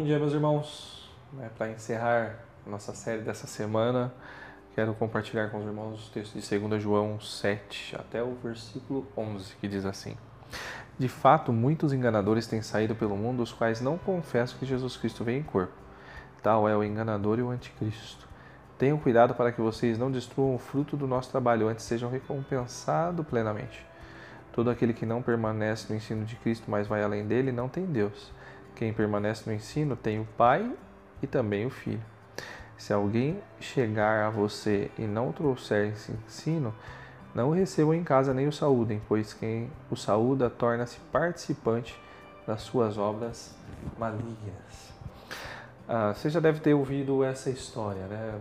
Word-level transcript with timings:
Bom 0.00 0.06
dia, 0.06 0.18
meus 0.18 0.32
irmãos. 0.32 1.10
Né, 1.30 1.50
Para 1.58 1.68
encerrar 1.68 2.38
nossa 2.66 2.94
série 2.94 3.20
dessa 3.20 3.46
semana, 3.46 4.10
quero 4.74 4.94
compartilhar 4.94 5.50
com 5.50 5.58
os 5.58 5.66
irmãos 5.66 6.08
o 6.08 6.10
texto 6.10 6.40
de 6.40 6.58
2 6.58 6.82
João 6.82 7.20
7 7.20 7.96
até 7.96 8.22
o 8.22 8.34
versículo 8.42 9.06
11, 9.14 9.56
que 9.56 9.68
diz 9.68 9.84
assim: 9.84 10.16
De 10.98 11.06
fato, 11.06 11.52
muitos 11.52 11.92
enganadores 11.92 12.46
têm 12.46 12.62
saído 12.62 12.94
pelo 12.94 13.14
mundo, 13.14 13.42
os 13.42 13.52
quais 13.52 13.82
não 13.82 13.98
confessam 13.98 14.58
que 14.58 14.64
Jesus 14.64 14.96
Cristo 14.96 15.22
veio 15.22 15.40
em 15.40 15.42
corpo. 15.42 15.74
Tal 16.42 16.66
é 16.66 16.74
o 16.74 16.82
enganador 16.82 17.38
e 17.38 17.42
o 17.42 17.50
anticristo. 17.50 18.26
Tenham 18.78 18.96
cuidado 18.96 19.34
para 19.34 19.52
que 19.52 19.60
vocês 19.60 19.98
não 19.98 20.10
destruam 20.10 20.54
o 20.54 20.58
fruto 20.58 20.96
do 20.96 21.06
nosso 21.06 21.30
trabalho, 21.30 21.68
antes 21.68 21.84
sejam 21.84 22.10
recompensados 22.10 23.26
plenamente. 23.26 23.84
Todo 24.50 24.70
aquele 24.70 24.94
que 24.94 25.04
não 25.04 25.20
permanece 25.20 25.92
no 25.92 25.94
ensino 25.94 26.24
de 26.24 26.36
Cristo, 26.36 26.70
mas 26.70 26.86
vai 26.86 27.02
além 27.02 27.26
dele, 27.26 27.52
não 27.52 27.68
tem 27.68 27.84
Deus. 27.84 28.32
Quem 28.80 28.94
permanece 28.94 29.42
no 29.44 29.54
ensino 29.54 29.94
tem 29.94 30.18
o 30.18 30.24
Pai 30.38 30.74
e 31.22 31.26
também 31.26 31.66
o 31.66 31.70
Filho. 31.70 32.00
Se 32.78 32.94
alguém 32.94 33.38
chegar 33.60 34.24
a 34.24 34.30
você 34.30 34.90
e 34.98 35.02
não 35.02 35.32
trouxer 35.32 35.92
esse 35.92 36.12
ensino, 36.12 36.74
não 37.34 37.50
o 37.50 37.52
recebam 37.52 37.92
em 37.92 38.02
casa 38.02 38.32
nem 38.32 38.48
o 38.48 38.52
saúdem, 38.52 39.02
pois 39.06 39.34
quem 39.34 39.70
o 39.90 39.96
saúda 39.96 40.48
torna-se 40.48 40.98
participante 41.12 41.94
das 42.46 42.62
suas 42.62 42.96
obras 42.96 43.54
malignas. 43.98 44.94
Ah, 45.86 46.14
você 46.14 46.30
já 46.30 46.40
deve 46.40 46.60
ter 46.60 46.72
ouvido 46.72 47.22
essa 47.22 47.50
história, 47.50 48.06
né? 48.06 48.40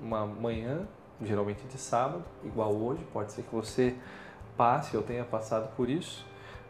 Uma 0.00 0.24
manhã, 0.24 0.86
geralmente 1.20 1.66
de 1.66 1.76
sábado, 1.76 2.22
igual 2.44 2.72
hoje, 2.72 3.04
pode 3.12 3.32
ser 3.32 3.42
que 3.42 3.52
você 3.52 3.96
passe 4.56 4.96
ou 4.96 5.02
tenha 5.02 5.24
passado 5.24 5.74
por 5.74 5.90
isso. 5.90 6.24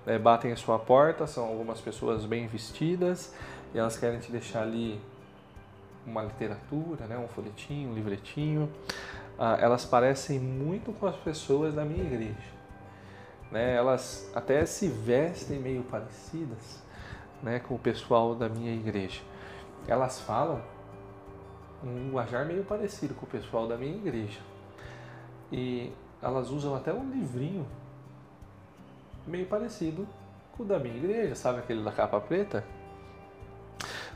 Né? 0.06 0.18
Batem 0.18 0.52
a 0.52 0.56
sua 0.56 0.78
porta, 0.78 1.26
são 1.26 1.46
algumas 1.46 1.80
pessoas 1.80 2.24
bem 2.24 2.46
vestidas 2.46 3.34
e 3.74 3.78
elas 3.78 3.96
querem 3.96 4.18
te 4.18 4.32
deixar 4.32 4.62
ali 4.62 5.00
uma 6.06 6.22
literatura, 6.22 7.06
né? 7.06 7.18
um 7.18 7.28
folhetinho, 7.28 7.90
um 7.90 7.94
livretinho. 7.94 8.70
Ah, 9.38 9.56
elas 9.60 9.84
parecem 9.84 10.40
muito 10.40 10.92
com 10.92 11.06
as 11.06 11.16
pessoas 11.16 11.74
da 11.74 11.84
minha 11.84 12.02
igreja. 12.02 12.58
Né? 13.50 13.74
Elas 13.74 14.30
até 14.34 14.64
se 14.66 14.88
vestem 14.88 15.58
meio 15.58 15.82
parecidas 15.84 16.82
né? 17.42 17.60
com 17.60 17.74
o 17.74 17.78
pessoal 17.78 18.34
da 18.34 18.48
minha 18.48 18.74
igreja. 18.74 19.20
Elas 19.86 20.20
falam 20.20 20.62
um 21.82 21.94
linguajar 21.94 22.44
meio 22.44 22.64
parecido 22.64 23.14
com 23.14 23.24
o 23.24 23.28
pessoal 23.28 23.66
da 23.68 23.76
minha 23.76 23.96
igreja. 23.96 24.40
E 25.52 25.92
elas 26.20 26.50
usam 26.50 26.74
até 26.74 26.92
um 26.92 27.08
livrinho 27.10 27.66
meio 29.28 29.46
parecido 29.46 30.06
com 30.56 30.62
o 30.62 30.66
da 30.66 30.78
minha 30.78 30.96
igreja, 30.96 31.34
sabe 31.34 31.58
aquele 31.58 31.82
da 31.82 31.92
capa 31.92 32.20
preta? 32.20 32.64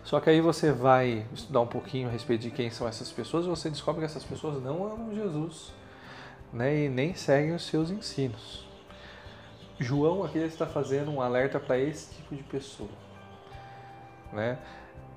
Só 0.03 0.19
que 0.21 0.29
aí 0.29 0.41
você 0.41 0.73
vai 0.73 1.25
estudar 1.33 1.61
um 1.61 1.67
pouquinho 1.67 2.09
a 2.09 2.11
respeito 2.11 2.43
de 2.43 2.51
quem 2.51 2.71
são 2.71 2.89
essas 2.89 3.13
pessoas 3.13 3.47
e 3.47 3.49
você 3.49 3.71
descobre 3.71 4.01
que 4.01 4.07
essas 4.07 4.25
pessoas 4.25 4.61
não 4.63 4.85
amam 4.85 5.15
Jesus 5.15 5.73
né, 6.53 6.85
e 6.85 6.89
nem 6.89 7.15
seguem 7.15 7.55
os 7.55 7.65
seus 7.65 7.91
ensinos. 7.91 8.67
João 9.79 10.25
aqui 10.25 10.39
está 10.39 10.67
fazendo 10.67 11.11
um 11.11 11.21
alerta 11.21 11.59
para 11.59 11.79
esse 11.79 12.15
tipo 12.15 12.35
de 12.35 12.43
pessoa. 12.43 12.91
Né? 14.33 14.59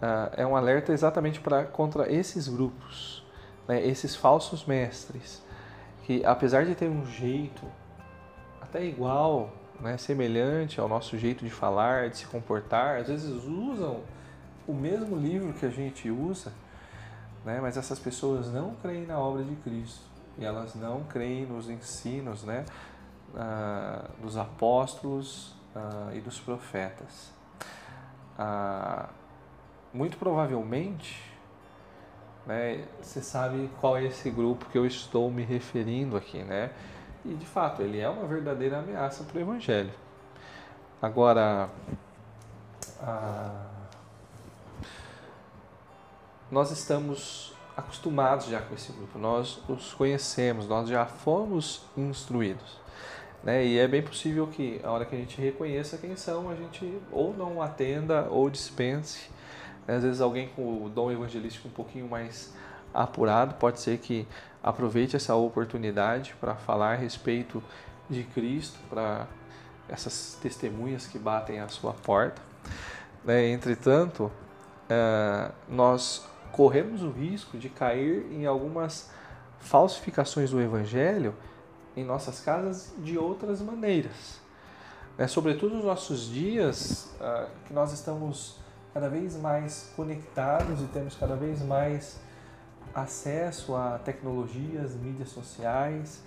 Ah, 0.01 0.31
é 0.37 0.45
um 0.45 0.55
alerta 0.55 0.93
exatamente 0.93 1.39
para 1.39 1.65
contra 1.65 2.11
esses 2.11 2.47
grupos, 2.47 3.25
né, 3.67 3.85
esses 3.85 4.15
falsos 4.15 4.65
mestres, 4.65 5.43
que 6.03 6.23
apesar 6.23 6.65
de 6.65 6.75
ter 6.75 6.87
um 6.87 7.05
jeito 7.05 7.63
até 8.61 8.83
igual, 8.83 9.51
né, 9.79 9.97
semelhante 9.97 10.79
ao 10.79 10.87
nosso 10.87 11.17
jeito 11.17 11.43
de 11.43 11.51
falar, 11.51 12.09
de 12.09 12.17
se 12.17 12.25
comportar, 12.25 12.99
às 13.01 13.07
vezes 13.07 13.43
usam 13.43 14.01
o 14.67 14.73
mesmo 14.73 15.15
livro 15.15 15.53
que 15.53 15.65
a 15.65 15.69
gente 15.69 16.09
usa, 16.09 16.51
né, 17.43 17.59
mas 17.61 17.77
essas 17.77 17.99
pessoas 17.99 18.51
não 18.51 18.75
creem 18.75 19.05
na 19.05 19.19
obra 19.19 19.43
de 19.43 19.55
Cristo 19.57 20.03
e 20.37 20.45
elas 20.45 20.75
não 20.75 21.03
creem 21.03 21.45
nos 21.45 21.69
ensinos 21.69 22.43
né, 22.43 22.65
ah, 23.35 24.09
dos 24.21 24.37
apóstolos 24.37 25.53
ah, 25.75 26.09
e 26.13 26.19
dos 26.19 26.39
profetas. 26.39 27.31
Ah, 28.37 29.09
muito 29.93 30.17
provavelmente, 30.17 31.21
né, 32.45 32.85
você 33.01 33.21
sabe 33.21 33.69
qual 33.79 33.97
é 33.97 34.05
esse 34.05 34.29
grupo 34.29 34.65
que 34.65 34.77
eu 34.77 34.85
estou 34.85 35.31
me 35.31 35.43
referindo 35.43 36.17
aqui, 36.17 36.43
né? 36.43 36.71
E 37.25 37.33
de 37.33 37.45
fato, 37.45 37.81
ele 37.81 37.99
é 37.99 38.07
uma 38.07 38.27
verdadeira 38.27 38.79
ameaça 38.79 39.23
para 39.23 39.37
o 39.37 39.41
Evangelho. 39.41 39.91
Agora, 41.01 41.69
nós 46.51 46.71
estamos 46.71 47.53
acostumados 47.75 48.45
já 48.45 48.61
com 48.61 48.73
esse 48.73 48.91
grupo, 48.91 49.19
nós 49.19 49.59
os 49.67 49.93
conhecemos, 49.93 50.67
nós 50.67 50.87
já 50.87 51.05
fomos 51.05 51.81
instruídos. 51.97 52.79
Né? 53.43 53.65
E 53.65 53.77
é 53.77 53.87
bem 53.87 54.01
possível 54.01 54.47
que 54.47 54.79
a 54.83 54.91
hora 54.91 55.05
que 55.05 55.15
a 55.15 55.19
gente 55.19 55.39
reconheça 55.41 55.97
quem 55.97 56.15
são, 56.15 56.49
a 56.49 56.55
gente 56.55 56.99
ou 57.11 57.33
não 57.33 57.61
atenda 57.61 58.27
ou 58.29 58.49
dispense. 58.49 59.29
Às 59.87 60.03
vezes 60.03 60.21
alguém 60.21 60.47
com 60.49 60.83
o 60.83 60.89
dom 60.89 61.11
evangelístico 61.11 61.67
um 61.67 61.71
pouquinho 61.71 62.07
mais 62.07 62.53
apurado 62.95 63.55
pode 63.55 63.79
ser 63.79 63.97
que 63.97 64.27
aproveite 64.63 65.15
essa 65.15 65.35
oportunidade 65.35 66.33
para 66.39 66.55
falar 66.55 66.93
a 66.93 66.95
respeito 66.95 67.61
de 68.09 68.23
Cristo 68.23 68.79
para 68.89 69.27
essas 69.87 70.37
testemunhas 70.41 71.05
que 71.05 71.19
batem 71.19 71.59
à 71.59 71.67
sua 71.67 71.93
porta. 71.93 72.41
Né? 73.23 73.49
Entretanto, 73.49 74.31
uh, 74.89 75.53
nós 75.69 76.25
corremos 76.51 77.03
o 77.03 77.11
risco 77.11 77.57
de 77.57 77.69
cair 77.69 78.25
em 78.31 78.45
algumas 78.45 79.11
falsificações 79.59 80.51
do 80.51 80.61
Evangelho 80.61 81.35
em 81.95 82.03
nossas 82.03 82.39
casas 82.39 82.93
de 82.99 83.17
outras 83.17 83.61
maneiras. 83.61 84.39
Né? 85.17 85.27
Sobretudo 85.27 85.75
nos 85.75 85.85
nossos 85.85 86.27
dias, 86.27 87.13
uh, 87.19 87.47
que 87.67 87.73
nós 87.73 87.93
estamos 87.93 88.57
cada 88.93 89.09
vez 89.09 89.35
mais 89.37 89.91
conectados 89.95 90.81
e 90.81 90.85
temos 90.85 91.15
cada 91.15 91.35
vez 91.35 91.61
mais 91.61 92.17
acesso 92.95 93.75
a 93.75 93.99
tecnologias, 93.99 94.95
mídias 94.95 95.29
sociais, 95.29 96.23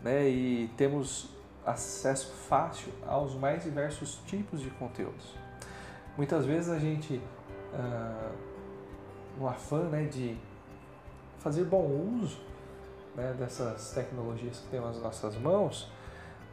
né? 0.00 0.28
E 0.28 0.68
temos 0.76 1.28
acesso 1.66 2.32
fácil 2.48 2.92
aos 3.06 3.34
mais 3.34 3.64
diversos 3.64 4.20
tipos 4.26 4.60
de 4.60 4.70
conteúdos. 4.70 5.34
Muitas 6.16 6.46
vezes 6.46 6.70
a 6.70 6.78
gente, 6.78 7.20
ah, 7.74 8.30
no 9.36 9.48
afã 9.48 9.88
né, 9.88 10.04
de 10.04 10.38
fazer 11.40 11.64
bom 11.64 11.84
uso 12.22 12.38
né, 13.16 13.34
dessas 13.36 13.90
tecnologias 13.92 14.58
que 14.58 14.68
temos 14.68 14.94
nas 14.94 15.02
nossas 15.02 15.36
mãos, 15.36 15.90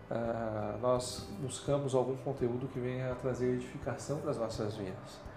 ah, 0.09 0.77
nós 0.81 1.29
buscamos 1.39 1.93
algum 1.93 2.15
conteúdo 2.17 2.67
que 2.67 2.79
venha 2.79 3.11
a 3.11 3.15
trazer 3.15 3.53
edificação 3.53 4.19
para 4.19 4.31
as 4.31 4.37
nossas 4.37 4.75
vidas 4.75 5.30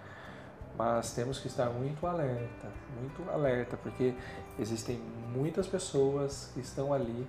mas 0.77 1.13
temos 1.13 1.39
que 1.39 1.47
estar 1.47 1.69
muito 1.69 2.05
alerta, 2.05 2.67
muito 2.99 3.29
alerta, 3.29 3.77
porque 3.77 4.13
existem 4.59 4.99
muitas 5.33 5.67
pessoas 5.67 6.51
que 6.53 6.59
estão 6.59 6.93
ali 6.93 7.27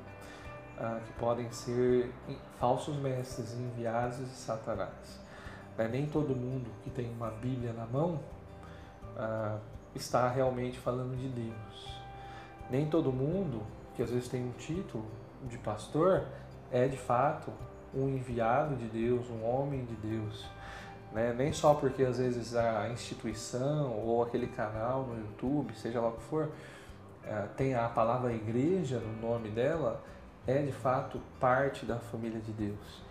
ah, 0.79 1.01
que 1.05 1.13
podem 1.15 1.51
ser 1.53 2.13
falsos 2.59 2.97
mestres 2.97 3.55
enviados 3.55 4.19
de 4.19 4.27
Satanás. 4.27 5.21
Né? 5.77 5.89
Nem 5.89 6.07
todo 6.07 6.35
mundo 6.35 6.71
que 6.83 6.91
tem 6.91 7.11
uma 7.11 7.31
Bíblia 7.31 7.73
na 7.73 7.87
mão 7.87 8.21
ah, 9.17 9.59
está 9.95 10.29
realmente 10.29 10.79
falando 10.79 11.17
de 11.17 11.29
Deus. 11.29 12.01
Nem 12.69 12.89
todo 12.89 13.13
mundo 13.13 13.63
que 13.95 14.03
às 14.03 14.11
vezes 14.11 14.29
tem 14.29 14.45
um 14.45 14.53
título 14.53 15.07
de 15.45 15.57
pastor 15.59 16.25
é 16.71 16.87
de 16.89 16.97
fato 16.97 17.53
um 17.95 18.09
enviado 18.09 18.77
de 18.77 18.87
Deus, 18.87 19.31
um 19.31 19.45
homem 19.45 19.85
de 19.85 19.95
Deus. 19.97 20.45
Né? 21.17 21.33
Nem 21.33 21.51
só 21.51 21.73
porque 21.73 22.03
às 22.03 22.19
vezes 22.19 22.55
a 22.55 22.91
instituição 22.91 23.91
ou 24.05 24.23
aquele 24.23 24.49
canal 24.49 25.05
no 25.05 25.19
YouTube, 25.19 25.75
seja 25.75 25.99
lá 25.99 26.09
o 26.09 26.13
que 26.13 26.23
for, 26.25 26.51
é, 27.25 27.47
tem 27.57 27.75
a 27.75 27.89
palavra 27.89 28.35
igreja 28.35 28.99
no 28.99 29.27
nome 29.27 29.49
dela, 29.49 30.05
é 30.47 30.59
de 30.61 30.73
fato 30.73 31.19
parte 31.41 31.87
da 31.87 31.99
família 31.99 32.39
de 32.39 32.53
Deus. 32.53 33.03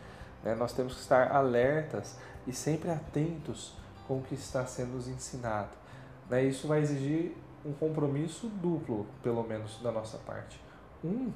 Né? 0.43 0.53
Nós 0.53 0.71
temos 0.71 0.93
que 0.93 0.99
estar 0.99 1.31
alertas 1.31 2.15
e 2.45 2.53
sempre 2.53 2.91
atentos 2.91 3.73
com 4.07 4.19
o 4.19 4.21
que 4.21 4.35
está 4.35 4.67
sendo 4.67 4.93
nos 4.93 5.07
ensinado. 5.07 5.75
Né? 6.29 6.43
Isso 6.43 6.67
vai 6.67 6.81
exigir 6.81 7.35
um 7.65 7.73
compromisso 7.73 8.47
duplo, 8.47 9.07
pelo 9.23 9.41
menos 9.41 9.81
da 9.81 9.91
nossa 9.91 10.19
parte. 10.19 10.61
Um 11.03 11.33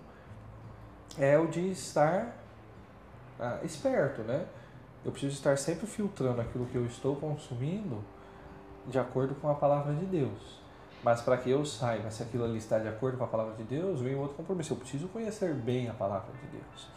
é 1.17 1.35
o 1.35 1.47
de 1.47 1.71
estar 1.71 2.37
ah, 3.39 3.57
esperto, 3.63 4.21
né? 4.21 4.45
Eu 5.05 5.11
preciso 5.11 5.33
estar 5.33 5.57
sempre 5.57 5.87
filtrando 5.87 6.41
aquilo 6.41 6.65
que 6.65 6.75
eu 6.75 6.85
estou 6.85 7.15
consumindo 7.15 8.03
de 8.87 8.99
acordo 8.99 9.35
com 9.35 9.49
a 9.49 9.55
palavra 9.55 9.93
de 9.93 10.05
Deus. 10.05 10.59
Mas 11.03 11.21
para 11.21 11.37
que 11.37 11.49
eu 11.49 11.65
saiba 11.65 12.11
se 12.11 12.21
aquilo 12.21 12.43
ali 12.43 12.57
está 12.57 12.77
de 12.77 12.87
acordo 12.87 13.17
com 13.17 13.23
a 13.23 13.27
palavra 13.27 13.55
de 13.55 13.63
Deus, 13.63 14.01
vem 14.01 14.15
outro 14.15 14.35
compromisso. 14.35 14.73
Eu 14.73 14.77
preciso 14.77 15.07
conhecer 15.07 15.53
bem 15.53 15.87
a 15.87 15.93
palavra 15.93 16.31
de 16.33 16.47
Deus. 16.47 16.87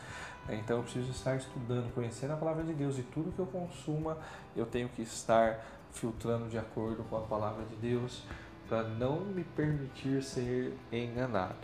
Então 0.49 0.79
eu 0.79 0.83
preciso 0.83 1.11
estar 1.11 1.37
estudando, 1.37 1.95
conhecendo 1.95 2.33
a 2.33 2.37
palavra 2.37 2.65
de 2.65 2.73
Deus 2.73 2.99
e 2.99 3.03
tudo 3.03 3.31
que 3.31 3.39
eu 3.39 3.47
consuma, 3.47 4.19
eu 4.57 4.67
tenho 4.67 4.89
que 4.89 5.03
estar 5.03 5.65
filtrando 5.93 6.49
de 6.49 6.59
acordo 6.59 7.05
com 7.05 7.17
a 7.17 7.21
palavra 7.21 7.65
de 7.65 7.77
Deus, 7.77 8.23
para 8.69 8.83
não 8.83 9.21
me 9.21 9.45
permitir 9.45 10.23
ser 10.23 10.77
enganado. 10.91 11.55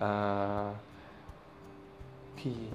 Ah, 0.00 0.72
que 2.36 2.72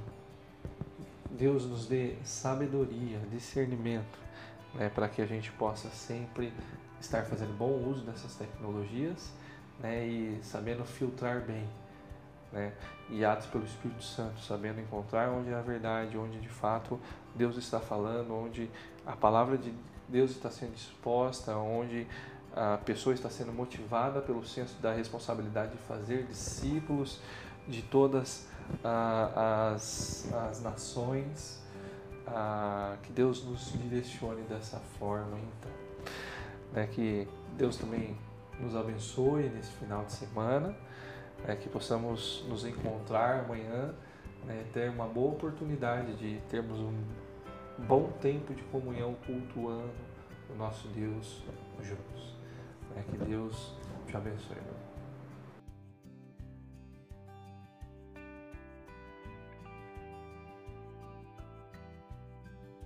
Deus 1.34 1.66
nos 1.66 1.88
dê 1.88 2.16
sabedoria, 2.24 3.20
discernimento, 3.32 4.20
né, 4.74 4.90
para 4.90 5.10
que 5.10 5.22
a 5.22 5.26
gente 5.26 5.52
possa 5.54 5.90
sempre 5.90 6.54
estar 7.00 7.24
fazendo 7.24 7.58
bom 7.58 7.72
uso 7.72 8.06
dessas 8.06 8.36
tecnologias 8.36 9.32
né, 9.80 10.06
e 10.06 10.40
sabendo 10.44 10.86
filtrar 10.86 11.42
bem. 11.42 11.68
Né, 12.52 12.72
guiados 13.10 13.48
pelo 13.48 13.66
Espírito 13.66 14.04
Santo, 14.04 14.40
sabendo 14.40 14.80
encontrar 14.80 15.32
onde 15.32 15.50
é 15.50 15.56
a 15.56 15.62
verdade, 15.62 16.16
onde 16.16 16.40
de 16.40 16.50
fato 16.50 17.00
Deus 17.34 17.58
está 17.58 17.80
falando, 17.80 18.32
onde 18.32 18.70
a 19.08 19.16
palavra 19.16 19.58
de 19.58 19.74
Deus 20.08 20.30
está 20.30 20.52
sendo 20.52 20.76
exposta, 20.76 21.56
onde 21.58 22.06
a 22.56 22.78
pessoa 22.78 23.16
está 23.16 23.30
sendo 23.30 23.52
motivada 23.52 24.22
pelo 24.22 24.46
senso 24.46 24.80
da 24.80 24.94
responsabilidade 24.94 25.72
de 25.72 25.80
fazer 25.80 26.26
discípulos 26.26 27.20
de 27.68 27.82
todas 27.84 28.48
as, 28.84 30.32
as 30.34 30.62
nações. 30.62 31.62
que 33.04 33.12
Deus 33.12 33.44
nos 33.44 33.74
direcione 33.74 34.42
dessa 34.44 34.80
forma, 35.00 35.38
então. 35.38 35.72
Né, 36.74 36.88
que 36.88 37.28
Deus 37.56 37.78
também 37.78 38.18
nos 38.60 38.76
abençoe 38.76 39.50
nesse 39.50 39.72
final 39.74 40.06
de 40.06 40.14
semana, 40.14 40.76
né, 41.46 41.56
que 41.56 41.70
possamos 41.70 42.44
nos 42.48 42.66
encontrar 42.66 43.42
amanhã, 43.42 43.94
né, 44.46 44.66
ter 44.74 44.90
uma 44.90 45.08
boa 45.08 45.34
oportunidade 45.34 46.16
de 46.16 46.42
termos 46.50 46.80
um 46.80 46.94
bom 47.78 48.12
tempo 48.22 48.54
de 48.54 48.64
comunhão 48.64 49.16
cultuando 49.26 49.94
o 50.50 50.56
nosso 50.56 50.88
Deus 50.90 51.44
juntos. 51.82 52.36
Né, 52.96 53.04
que 53.10 53.18
Deus 53.18 53.74
te 54.08 54.18
abençoe. 54.18 54.58